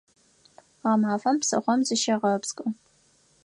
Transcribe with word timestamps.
Гъэмафэм 0.81 1.35
псыхъом 1.41 1.79
зыщыгъэпскӏ! 1.87 2.61